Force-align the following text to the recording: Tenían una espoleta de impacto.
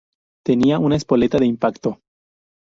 Tenían 0.43 0.83
una 0.83 0.95
espoleta 0.95 1.37
de 1.37 1.45
impacto. 1.45 1.99